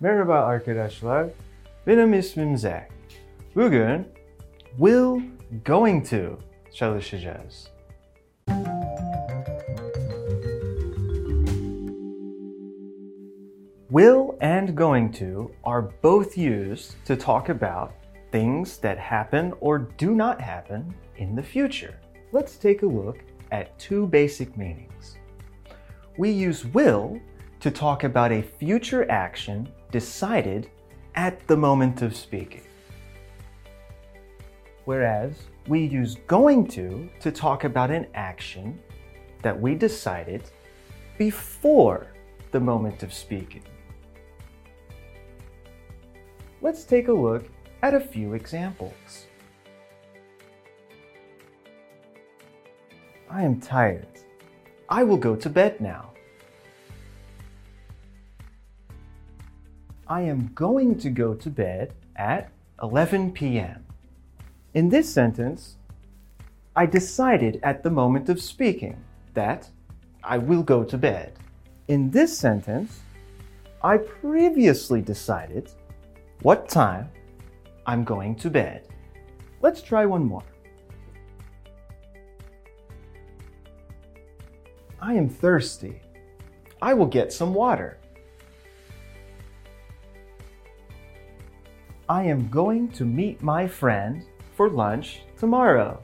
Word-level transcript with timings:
Merhaba 0.00 0.34
arkadaşlar. 0.34 1.26
Benim 1.86 2.14
ismim 2.14 2.56
Zac. 2.56 2.82
Bugün 3.54 4.08
will 4.76 5.22
going 5.64 6.10
to 6.10 6.38
çalışacağız. 6.72 7.72
Will 13.88 14.28
and 14.40 14.68
going 14.68 15.18
to 15.18 15.50
are 15.64 15.86
both 16.02 16.38
used 16.38 17.06
to 17.06 17.18
talk 17.18 17.50
about 17.50 17.90
things 18.32 18.80
that 18.80 18.98
happen 18.98 19.52
or 19.60 19.78
do 19.98 20.18
not 20.18 20.40
happen 20.40 20.84
in 21.18 21.36
the 21.36 21.42
future. 21.42 21.94
Let's 22.34 22.58
take 22.58 22.86
a 22.86 22.90
look 22.90 23.16
at 23.50 23.78
two 23.78 24.12
basic 24.12 24.56
meanings. 24.56 25.16
We 26.18 26.48
use 26.48 26.64
will 26.74 27.20
to 27.60 27.70
talk 27.70 28.04
about 28.04 28.32
a 28.32 28.42
future 28.42 29.10
action 29.10 29.68
decided 29.90 30.70
at 31.14 31.46
the 31.46 31.56
moment 31.56 32.02
of 32.02 32.14
speaking. 32.14 32.62
Whereas 34.84 35.34
we 35.66 35.84
use 35.84 36.16
going 36.26 36.66
to 36.68 37.08
to 37.20 37.32
talk 37.32 37.64
about 37.64 37.90
an 37.90 38.06
action 38.14 38.78
that 39.42 39.60
we 39.60 39.74
decided 39.74 40.42
before 41.18 42.08
the 42.52 42.60
moment 42.60 43.02
of 43.02 43.12
speaking. 43.12 43.62
Let's 46.62 46.84
take 46.84 47.08
a 47.08 47.12
look 47.12 47.44
at 47.82 47.94
a 47.94 48.00
few 48.00 48.34
examples. 48.34 49.26
I 53.28 53.42
am 53.42 53.60
tired. 53.60 54.06
I 54.88 55.02
will 55.02 55.16
go 55.16 55.36
to 55.36 55.50
bed 55.50 55.80
now. 55.80 56.12
I 60.08 60.20
am 60.20 60.52
going 60.54 60.98
to 60.98 61.10
go 61.10 61.34
to 61.34 61.50
bed 61.50 61.92
at 62.14 62.52
11 62.80 63.32
p.m. 63.32 63.84
In 64.72 64.88
this 64.88 65.12
sentence, 65.12 65.78
I 66.76 66.86
decided 66.86 67.58
at 67.64 67.82
the 67.82 67.90
moment 67.90 68.28
of 68.28 68.40
speaking 68.40 69.02
that 69.34 69.68
I 70.22 70.38
will 70.38 70.62
go 70.62 70.84
to 70.84 70.96
bed. 70.96 71.32
In 71.88 72.08
this 72.10 72.38
sentence, 72.38 73.00
I 73.82 73.96
previously 73.96 75.02
decided 75.02 75.72
what 76.42 76.68
time 76.68 77.10
I'm 77.84 78.04
going 78.04 78.36
to 78.36 78.50
bed. 78.50 78.86
Let's 79.60 79.82
try 79.82 80.06
one 80.06 80.24
more. 80.24 80.44
I 85.00 85.14
am 85.14 85.28
thirsty. 85.28 86.00
I 86.80 86.94
will 86.94 87.06
get 87.06 87.32
some 87.32 87.54
water. 87.54 87.98
I 92.08 92.22
am 92.22 92.48
going 92.48 92.88
to 92.90 93.04
meet 93.04 93.42
my 93.42 93.66
friend 93.66 94.24
for 94.54 94.70
lunch 94.70 95.22
tomorrow. 95.36 96.00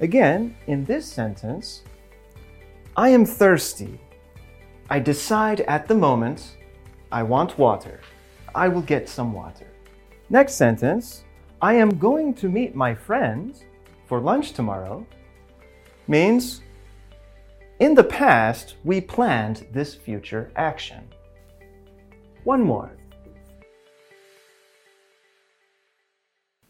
Again, 0.00 0.56
in 0.66 0.86
this 0.86 1.04
sentence, 1.04 1.82
I 2.96 3.10
am 3.10 3.26
thirsty. 3.26 4.00
I 4.88 4.98
decide 4.98 5.60
at 5.62 5.86
the 5.86 5.94
moment 5.94 6.56
I 7.10 7.22
want 7.22 7.58
water. 7.58 8.00
I 8.54 8.68
will 8.68 8.80
get 8.80 9.10
some 9.10 9.34
water. 9.34 9.66
Next 10.30 10.54
sentence, 10.54 11.24
I 11.60 11.74
am 11.74 11.98
going 11.98 12.32
to 12.34 12.48
meet 12.48 12.74
my 12.74 12.94
friend 12.94 13.54
for 14.06 14.20
lunch 14.20 14.52
tomorrow 14.52 15.06
means 16.08 16.62
in 17.78 17.94
the 17.94 18.04
past 18.04 18.76
we 18.84 19.02
planned 19.02 19.66
this 19.70 19.94
future 19.94 20.50
action. 20.56 21.08
One 22.44 22.62
more. 22.62 22.96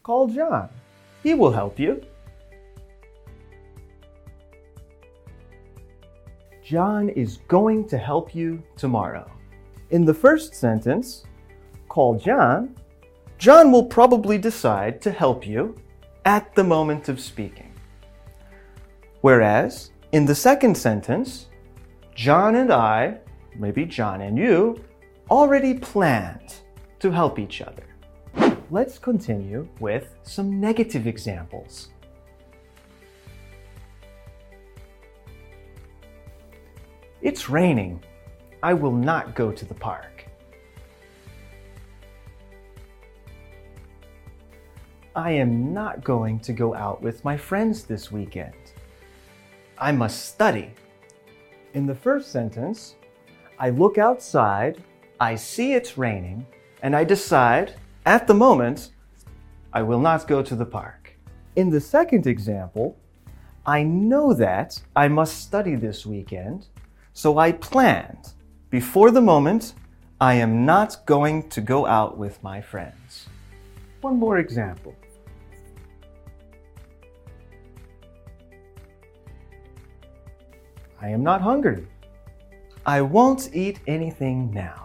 Call 0.03 0.27
John. 0.27 0.67
He 1.23 1.33
will 1.33 1.51
help 1.51 1.79
you. 1.79 2.01
John 6.61 7.07
is 7.07 7.37
going 7.47 7.87
to 7.87 7.97
help 7.97 8.35
you 8.35 8.61
tomorrow. 8.75 9.31
In 9.91 10.03
the 10.03 10.13
first 10.13 10.55
sentence, 10.55 11.23
call 11.87 12.15
John, 12.15 12.75
John 13.37 13.71
will 13.71 13.85
probably 13.85 14.37
decide 14.37 15.01
to 15.03 15.11
help 15.11 15.47
you 15.47 15.77
at 16.25 16.53
the 16.53 16.65
moment 16.65 17.07
of 17.07 17.21
speaking. 17.21 17.73
Whereas, 19.21 19.91
in 20.11 20.25
the 20.25 20.35
second 20.35 20.75
sentence, 20.75 21.47
John 22.13 22.55
and 22.55 22.73
I, 22.73 23.19
maybe 23.55 23.85
John 23.85 24.19
and 24.19 24.37
you, 24.37 24.83
already 25.31 25.75
planned 25.75 26.55
to 26.99 27.09
help 27.09 27.39
each 27.39 27.61
other. 27.61 27.92
Let's 28.73 28.97
continue 28.97 29.67
with 29.79 30.15
some 30.23 30.59
negative 30.59 31.05
examples. 31.05 31.89
It's 37.21 37.51
raining. 37.51 38.03
I 38.63 38.73
will 38.73 38.91
not 38.91 39.35
go 39.35 39.51
to 39.51 39.63
the 39.63 39.75
park. 39.75 40.25
I 45.15 45.29
am 45.29 45.71
not 45.71 46.03
going 46.03 46.39
to 46.39 46.51
go 46.51 46.73
out 46.73 46.99
with 46.99 47.23
my 47.23 47.37
friends 47.37 47.83
this 47.83 48.11
weekend. 48.11 48.55
I 49.77 49.91
must 49.91 50.29
study. 50.29 50.73
In 51.75 51.85
the 51.85 51.93
first 51.93 52.31
sentence, 52.31 52.95
I 53.59 53.69
look 53.69 53.99
outside, 53.99 54.83
I 55.19 55.35
see 55.35 55.73
it's 55.73 55.95
raining, 55.95 56.43
and 56.81 56.95
I 56.95 57.03
decide, 57.03 57.75
at 58.05 58.27
the 58.27 58.33
moment, 58.33 58.91
I 59.71 59.81
will 59.81 59.99
not 59.99 60.27
go 60.27 60.41
to 60.41 60.55
the 60.55 60.65
park. 60.65 61.17
In 61.55 61.69
the 61.69 61.79
second 61.79 62.27
example, 62.27 62.97
I 63.65 63.83
know 63.83 64.33
that 64.33 64.81
I 64.95 65.07
must 65.07 65.41
study 65.41 65.75
this 65.75 66.05
weekend, 66.05 66.67
so 67.13 67.37
I 67.37 67.53
planned 67.53 68.33
before 68.69 69.11
the 69.11 69.21
moment 69.21 69.73
I 70.19 70.33
am 70.35 70.65
not 70.65 71.05
going 71.05 71.49
to 71.49 71.61
go 71.61 71.85
out 71.85 72.17
with 72.17 72.43
my 72.43 72.59
friends. 72.59 73.27
One 74.01 74.17
more 74.17 74.37
example. 74.37 74.93
I 81.01 81.09
am 81.09 81.23
not 81.23 81.41
hungry. 81.41 81.87
I 82.85 83.01
won't 83.01 83.49
eat 83.53 83.79
anything 83.87 84.51
now. 84.51 84.82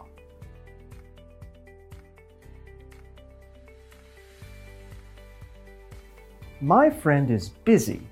My 6.60 6.90
friend 6.90 7.30
is 7.30 7.50
busy. 7.50 8.02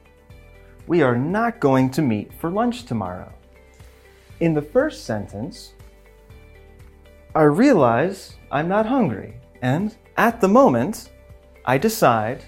We 0.87 1.03
are 1.03 1.17
not 1.17 1.59
going 1.59 1.91
to 1.91 2.01
meet 2.01 2.33
for 2.35 2.49
lunch 2.49 2.85
tomorrow. 2.85 3.33
In 4.39 4.55
the 4.55 4.63
first 4.63 5.05
sentence, 5.05 5.73
I 7.35 7.43
realize 7.43 8.37
I'm 8.53 8.69
not 8.69 8.87
hungry, 8.87 9.35
and 9.63 9.97
at 10.17 10.41
the 10.41 10.47
moment, 10.47 11.11
I 11.65 11.77
decide 11.77 12.45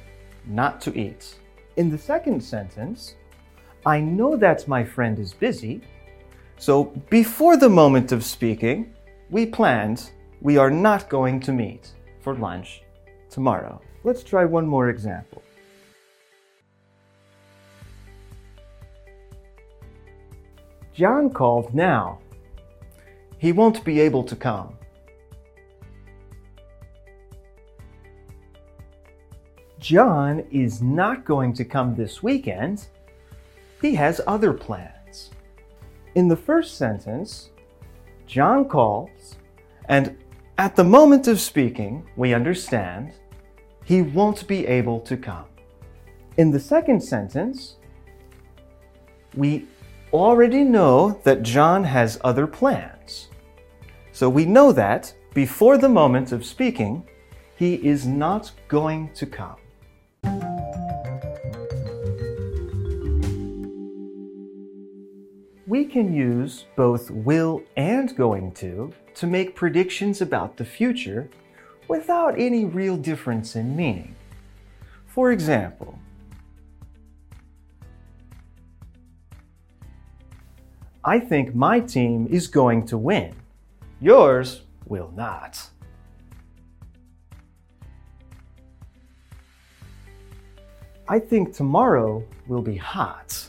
not 0.46 0.80
to 0.82 0.96
eat. 0.96 1.34
In 1.76 1.90
the 1.90 1.98
second 1.98 2.40
sentence, 2.44 3.16
I 3.84 4.00
know 4.00 4.36
that 4.36 4.68
my 4.68 4.84
friend 4.84 5.18
is 5.18 5.34
busy, 5.34 5.80
so 6.58 6.84
before 7.10 7.56
the 7.56 7.68
moment 7.68 8.12
of 8.12 8.24
speaking, 8.24 8.94
we 9.30 9.46
planned 9.46 10.10
we 10.40 10.58
are 10.58 10.70
not 10.70 11.08
going 11.08 11.40
to 11.40 11.52
meet 11.52 11.90
for 12.20 12.36
lunch 12.36 12.82
tomorrow. 13.30 13.80
Let's 14.04 14.22
try 14.22 14.44
one 14.44 14.66
more 14.66 14.90
example. 14.90 15.42
John 20.98 21.30
called 21.30 21.72
now. 21.76 22.18
He 23.38 23.52
won't 23.52 23.84
be 23.84 24.00
able 24.00 24.24
to 24.24 24.34
come. 24.34 24.76
John 29.78 30.44
is 30.50 30.82
not 30.82 31.24
going 31.24 31.52
to 31.52 31.64
come 31.64 31.94
this 31.94 32.20
weekend. 32.20 32.88
He 33.80 33.94
has 33.94 34.20
other 34.26 34.52
plans. 34.52 35.30
In 36.16 36.26
the 36.26 36.34
first 36.34 36.76
sentence, 36.76 37.50
John 38.26 38.68
calls, 38.68 39.36
and 39.84 40.18
at 40.58 40.74
the 40.74 40.82
moment 40.82 41.28
of 41.28 41.38
speaking, 41.38 42.08
we 42.16 42.34
understand 42.34 43.12
he 43.84 44.02
won't 44.02 44.48
be 44.48 44.66
able 44.66 44.98
to 45.02 45.16
come. 45.16 45.46
In 46.38 46.50
the 46.50 46.58
second 46.58 47.00
sentence, 47.00 47.76
we 49.36 49.68
already 50.12 50.64
know 50.64 51.20
that 51.24 51.42
John 51.42 51.84
has 51.84 52.18
other 52.24 52.46
plans. 52.46 53.28
So 54.12 54.28
we 54.28 54.46
know 54.46 54.72
that 54.72 55.12
before 55.34 55.78
the 55.78 55.88
moment 55.88 56.32
of 56.32 56.44
speaking, 56.44 57.06
he 57.56 57.74
is 57.74 58.06
not 58.06 58.50
going 58.68 59.10
to 59.14 59.26
come. 59.26 59.56
We 65.66 65.84
can 65.84 66.14
use 66.14 66.64
both 66.76 67.10
will 67.10 67.62
and 67.76 68.16
going 68.16 68.52
to 68.52 68.92
to 69.16 69.26
make 69.26 69.54
predictions 69.54 70.22
about 70.22 70.56
the 70.56 70.64
future 70.64 71.28
without 71.88 72.38
any 72.38 72.64
real 72.64 72.96
difference 72.96 73.54
in 73.54 73.76
meaning. 73.76 74.14
For 75.06 75.32
example, 75.32 75.98
I 81.08 81.18
think 81.18 81.54
my 81.54 81.80
team 81.80 82.28
is 82.30 82.48
going 82.48 82.84
to 82.88 82.98
win. 82.98 83.34
Yours 83.98 84.60
will 84.84 85.10
not. 85.16 85.58
I 91.08 91.18
think 91.18 91.54
tomorrow 91.54 92.22
will 92.46 92.60
be 92.60 92.76
hot, 92.76 93.42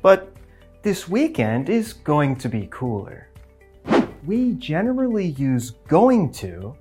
but 0.00 0.34
this 0.80 1.06
weekend 1.06 1.68
is 1.68 1.92
going 1.92 2.34
to 2.36 2.48
be 2.48 2.66
cooler. 2.70 3.28
We 4.24 4.54
generally 4.54 5.26
use 5.32 5.72
going 5.88 6.32
to 6.40 6.74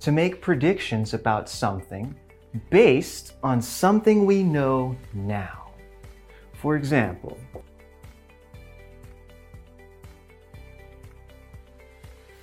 to 0.00 0.12
make 0.12 0.42
predictions 0.42 1.14
about 1.14 1.48
something 1.48 2.14
based 2.68 3.32
on 3.42 3.62
something 3.62 4.26
we 4.26 4.42
know 4.42 4.94
now. 5.14 5.70
For 6.52 6.76
example, 6.76 7.38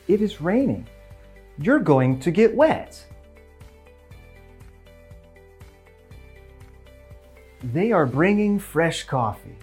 it 0.08 0.22
is 0.22 0.42
raining. 0.42 0.88
You're 1.60 1.80
going 1.80 2.20
to 2.22 2.32
get 2.32 2.56
wet. 2.56 3.04
They 7.64 7.92
are 7.92 8.06
bringing 8.06 8.60
fresh 8.60 9.04
coffee. 9.04 9.58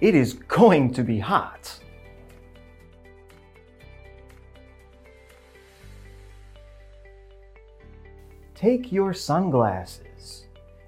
It 0.00 0.14
is 0.14 0.34
going 0.34 0.92
to 0.94 1.02
be 1.02 1.18
hot. 1.18 1.78
Take 8.54 8.90
your 8.90 9.12
sunglasses. 9.12 10.46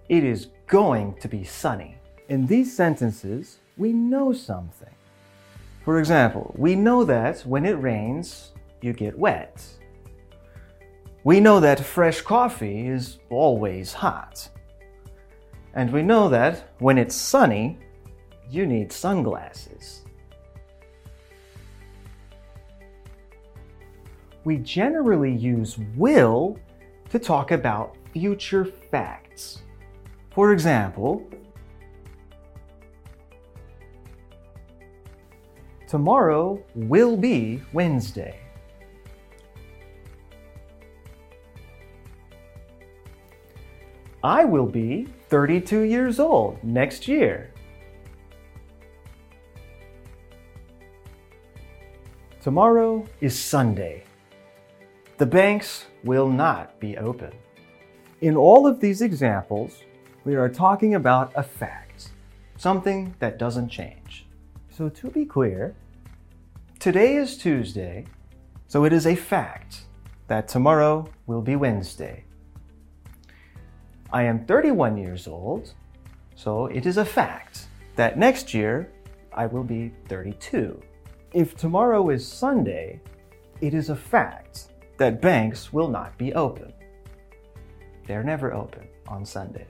It 0.08 0.24
is 0.24 0.48
going 0.66 1.14
to 1.20 1.28
be 1.28 1.44
sunny. 1.44 1.96
In 2.28 2.46
these 2.46 2.74
sentences, 2.74 3.58
we 3.76 3.92
know 3.92 4.32
something. 4.32 4.94
For 5.84 5.98
example, 5.98 6.54
we 6.56 6.74
know 6.76 7.04
that 7.04 7.40
when 7.40 7.66
it 7.66 7.80
rains, 7.80 8.52
you 8.80 8.92
get 8.92 9.18
wet. 9.18 9.64
We 11.24 11.40
know 11.40 11.60
that 11.60 11.84
fresh 11.84 12.20
coffee 12.20 12.88
is 12.88 13.18
always 13.28 13.92
hot. 13.92 14.48
And 15.74 15.92
we 15.92 16.02
know 16.02 16.28
that 16.28 16.72
when 16.78 16.96
it's 16.96 17.14
sunny, 17.14 17.78
you 18.50 18.66
need 18.66 18.90
sunglasses. 18.90 20.04
We 24.44 24.56
generally 24.56 25.32
use 25.32 25.76
will 25.96 26.58
to 27.10 27.18
talk 27.18 27.50
about 27.50 27.96
future 28.12 28.64
facts. 28.64 29.62
For 30.30 30.52
example, 30.52 31.28
tomorrow 35.86 36.62
will 36.74 37.16
be 37.16 37.60
Wednesday. 37.72 38.40
I 44.22 44.44
will 44.44 44.66
be 44.66 45.06
32 45.28 45.82
years 45.82 46.18
old 46.18 46.62
next 46.64 47.06
year. 47.06 47.52
Tomorrow 52.40 53.06
is 53.20 53.38
Sunday. 53.38 54.02
The 55.18 55.26
banks 55.26 55.86
will 56.02 56.28
not 56.28 56.80
be 56.80 56.96
open. 56.98 57.32
In 58.20 58.36
all 58.36 58.66
of 58.66 58.80
these 58.80 59.02
examples, 59.02 59.84
we 60.24 60.34
are 60.34 60.48
talking 60.48 60.96
about 60.96 61.30
a 61.36 61.42
fact, 61.42 62.10
something 62.56 63.14
that 63.20 63.38
doesn't 63.38 63.68
change. 63.68 64.26
So, 64.70 64.88
to 64.88 65.10
be 65.10 65.24
clear, 65.24 65.76
today 66.80 67.16
is 67.16 67.36
Tuesday, 67.36 68.06
so 68.66 68.84
it 68.84 68.92
is 68.92 69.06
a 69.06 69.14
fact 69.14 69.82
that 70.26 70.48
tomorrow 70.48 71.08
will 71.26 71.42
be 71.42 71.54
Wednesday. 71.54 72.24
I 74.10 74.22
am 74.22 74.46
31 74.46 74.96
years 74.96 75.28
old, 75.28 75.74
so 76.34 76.64
it 76.66 76.86
is 76.86 76.96
a 76.96 77.04
fact 77.04 77.66
that 77.94 78.16
next 78.16 78.54
year 78.54 78.90
I 79.34 79.44
will 79.44 79.64
be 79.64 79.92
32. 80.08 80.80
If 81.34 81.54
tomorrow 81.56 82.08
is 82.08 82.26
Sunday, 82.26 83.02
it 83.60 83.74
is 83.74 83.90
a 83.90 83.96
fact 83.96 84.68
that 84.96 85.20
banks 85.20 85.74
will 85.74 85.88
not 85.88 86.16
be 86.16 86.32
open. 86.32 86.72
They're 88.06 88.24
never 88.24 88.54
open 88.54 88.88
on 89.06 89.26
Sunday. 89.26 89.66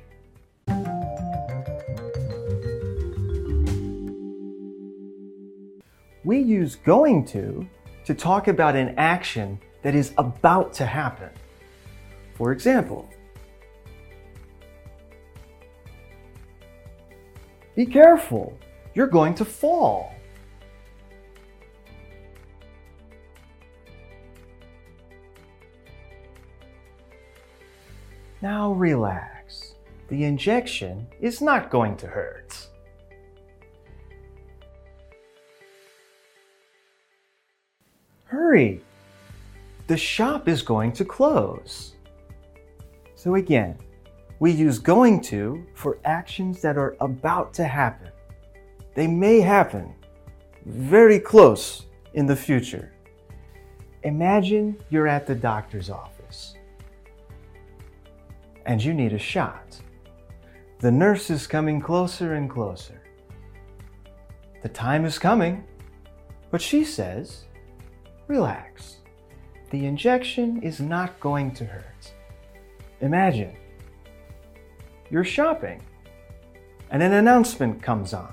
We 6.23 6.39
use 6.39 6.77
going 6.77 7.25
to 7.27 7.69
to 8.05 8.15
talk 8.15 8.47
about 8.47 8.77
an 8.77 8.95
action 8.99 9.59
that 9.83 9.97
is 9.97 10.13
about 10.17 10.73
to 10.75 10.87
happen. 10.87 11.31
For 12.37 12.53
example, 12.53 13.09
Be 17.79 17.87
careful, 17.87 18.59
you're 18.97 19.07
going 19.07 19.37
to 19.37 19.45
fall. 19.45 20.13
Now 28.43 28.73
relax. 28.73 29.77
The 30.09 30.25
injection 30.25 31.07
is 31.21 31.41
not 31.41 31.71
going 31.71 31.97
to 31.99 32.09
hurt. 32.09 32.67
Hurry! 38.25 38.83
The 39.87 39.97
shop 39.97 40.49
is 40.49 40.63
going 40.63 40.91
to 40.95 41.05
close. 41.05 41.95
So 43.15 43.37
again, 43.37 43.79
we 44.41 44.53
use 44.53 44.79
going 44.79 45.21
to 45.21 45.67
for 45.75 45.99
actions 46.05 46.63
that 46.63 46.79
are 46.79 46.97
about 47.01 47.53
to 47.55 47.65
happen. 47.65 48.11
They 48.95 49.07
may 49.07 49.41
happen 49.41 49.95
very 50.67 51.19
close 51.19 51.87
in 52.15 52.27
the 52.27 52.37
future. 52.37 52.93
Imagine 54.05 54.77
you're 54.91 55.09
at 55.09 55.27
the 55.27 55.35
doctor's 55.35 55.91
office 55.91 56.55
and 58.67 58.83
you 58.83 58.95
need 58.95 59.13
a 59.13 59.19
shot. 59.19 59.81
The 60.81 60.93
nurse 60.93 61.31
is 61.31 61.47
coming 61.47 61.81
closer 61.81 62.35
and 62.35 62.49
closer. 62.49 63.03
The 64.63 64.69
time 64.69 65.05
is 65.05 65.19
coming, 65.19 65.65
but 66.51 66.61
she 66.63 66.85
says, 66.85 67.45
relax. 68.29 68.99
The 69.71 69.87
injection 69.87 70.63
is 70.63 70.81
not 70.81 71.19
going 71.19 71.53
to 71.55 71.65
hurt. 71.65 72.13
Imagine 73.01 73.57
you're 75.11 75.25
shopping. 75.25 75.83
And 76.91 77.03
an 77.03 77.13
announcement 77.13 77.83
comes 77.83 78.15
on. 78.15 78.33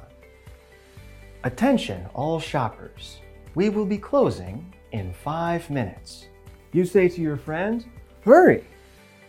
Attention, 1.43 2.05
all 2.13 2.39
shoppers. 2.39 3.19
We 3.53 3.69
will 3.69 3.85
be 3.85 3.97
closing 3.97 4.73
in 4.91 5.13
five 5.13 5.69
minutes. 5.69 6.27
You 6.71 6.85
say 6.85 7.07
to 7.09 7.21
your 7.21 7.37
friend, 7.37 7.85
Hurry! 8.23 8.63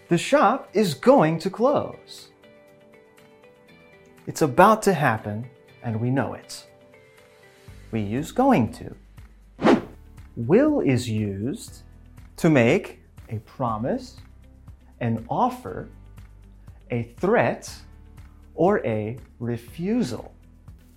The 0.09 0.19
shop 0.19 0.69
is 0.73 0.95
going 0.95 1.39
to 1.41 1.51
close. 1.51 2.29
It's 4.27 4.43
about 4.43 4.83
to 4.83 4.93
happen, 4.93 5.47
and 5.83 6.01
we 6.01 6.11
know 6.11 6.35
it. 6.35 6.67
We 7.91 8.01
use 8.01 8.33
going 8.33 8.73
to. 8.75 9.87
Will 10.37 10.81
is 10.81 11.09
used 11.09 11.83
to 12.37 12.51
make 12.51 13.01
a 13.29 13.39
promise, 13.41 14.17
an 15.01 15.25
offer, 15.29 15.89
a 16.91 17.03
threat, 17.19 17.73
or 18.55 18.85
a 18.87 19.19
refusal. 19.39 20.33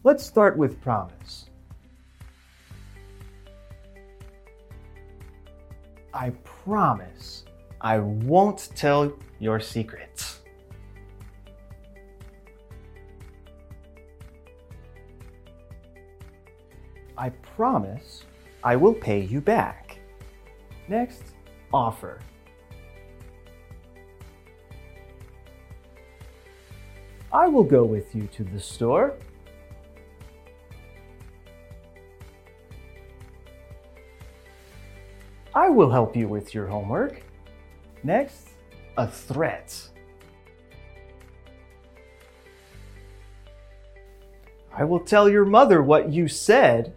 Let's 0.03 0.25
start 0.25 0.57
with 0.57 0.81
promise. 0.81 1.49
I 6.13 6.31
promise 6.43 7.45
I 7.81 7.99
won't 7.99 8.69
tell 8.75 9.13
your 9.39 9.59
secrets. 9.59 10.39
I 17.17 17.29
promise 17.29 18.23
I 18.63 18.77
will 18.77 18.93
pay 18.93 19.19
you 19.19 19.41
back. 19.41 19.99
Next, 20.87 21.23
offer. 21.73 22.19
I 27.31 27.47
will 27.47 27.63
go 27.63 27.83
with 27.83 28.15
you 28.15 28.27
to 28.27 28.43
the 28.43 28.59
store. 28.59 29.15
I 35.53 35.69
will 35.69 35.91
help 35.91 36.15
you 36.15 36.27
with 36.27 36.53
your 36.53 36.67
homework. 36.67 37.21
Next, 38.03 38.49
a 38.97 39.07
threat. 39.07 39.89
I 44.73 44.83
will 44.85 44.99
tell 44.99 45.29
your 45.29 45.45
mother 45.45 45.83
what 45.83 46.11
you 46.11 46.27
said. 46.27 46.95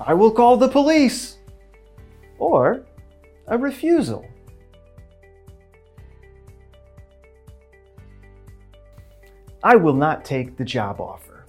I 0.00 0.14
will 0.14 0.30
call 0.30 0.56
the 0.56 0.68
police. 0.68 1.38
Or 2.38 2.81
a 3.52 3.58
refusal. 3.58 4.26
I 9.62 9.76
will 9.76 9.92
not 9.92 10.24
take 10.24 10.56
the 10.56 10.64
job 10.64 11.02
offer. 11.02 11.44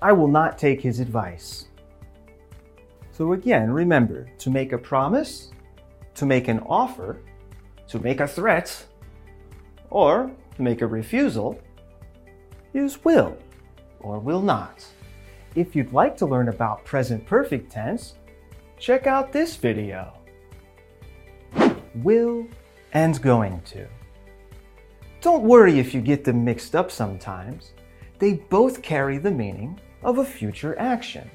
I 0.00 0.12
will 0.12 0.28
not 0.28 0.56
take 0.56 0.80
his 0.80 0.98
advice. 0.98 1.66
So, 3.12 3.34
again, 3.34 3.70
remember 3.70 4.26
to 4.38 4.48
make 4.48 4.72
a 4.72 4.78
promise, 4.78 5.50
to 6.14 6.24
make 6.24 6.48
an 6.48 6.60
offer, 6.60 7.20
to 7.88 7.98
make 7.98 8.20
a 8.20 8.26
threat, 8.26 8.82
or 9.90 10.30
make 10.58 10.80
a 10.80 10.86
refusal, 10.86 11.60
use 12.72 13.04
will 13.04 13.36
or 14.00 14.18
will 14.18 14.40
not. 14.40 14.86
If 15.56 15.74
you'd 15.74 15.94
like 15.94 16.18
to 16.18 16.26
learn 16.26 16.50
about 16.50 16.84
present 16.84 17.24
perfect 17.24 17.72
tense, 17.72 18.16
check 18.78 19.06
out 19.06 19.32
this 19.32 19.56
video. 19.56 20.12
Will 21.94 22.46
and 22.92 23.20
going 23.22 23.62
to. 23.62 23.88
Don't 25.22 25.44
worry 25.44 25.78
if 25.78 25.94
you 25.94 26.02
get 26.02 26.24
them 26.24 26.44
mixed 26.44 26.76
up 26.76 26.90
sometimes. 26.90 27.72
They 28.18 28.34
both 28.34 28.82
carry 28.82 29.16
the 29.16 29.30
meaning 29.30 29.80
of 30.02 30.18
a 30.18 30.24
future 30.26 30.78
action. 30.78 31.30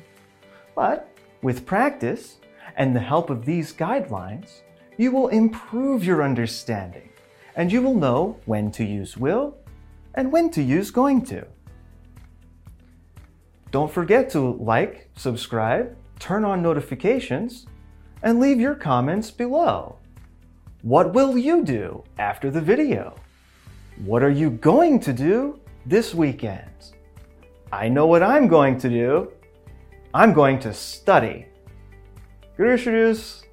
But 0.75 1.09
with 1.41 1.65
practice 1.65 2.37
and 2.77 2.95
the 2.95 2.99
help 2.99 3.31
of 3.31 3.43
these 3.43 3.73
guidelines, 3.73 4.61
you 4.97 5.11
will 5.11 5.29
improve 5.29 6.05
your 6.05 6.21
understanding 6.21 7.09
and 7.55 7.71
you 7.71 7.81
will 7.81 7.95
know 7.95 8.39
when 8.45 8.69
to 8.73 8.85
use 8.85 9.17
will 9.17 9.57
and 10.13 10.31
when 10.31 10.51
to 10.51 10.61
use 10.61 10.91
going 10.91 11.25
to. 11.25 11.43
Don't 13.71 13.91
forget 13.91 14.29
to 14.31 14.57
like, 14.59 15.09
subscribe, 15.15 15.95
turn 16.19 16.43
on 16.45 16.61
notifications, 16.61 17.65
and 18.21 18.39
leave 18.39 18.59
your 18.59 18.75
comments 18.75 19.31
below. 19.31 19.97
What 20.83 21.13
will 21.13 21.37
you 21.37 21.63
do 21.63 22.03
after 22.19 22.51
the 22.51 22.61
video? 22.61 23.15
What 24.05 24.23
are 24.23 24.29
you 24.29 24.49
going 24.49 24.99
to 25.01 25.13
do 25.13 25.59
this 25.85 26.13
weekend? 26.13 26.93
I 27.71 27.87
know 27.87 28.05
what 28.07 28.23
I'm 28.23 28.47
going 28.47 28.77
to 28.79 28.89
do. 28.89 29.31
I'm 30.13 30.33
going 30.33 30.59
to 30.59 30.73
study. 30.73 31.45
Görüşürüz. 32.57 33.50